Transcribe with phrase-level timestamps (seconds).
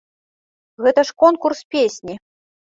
[0.85, 2.21] Гэта ж конкурс песні!